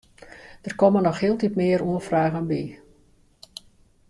[0.65, 2.61] Der komme noch hieltyd mear oanfragen by.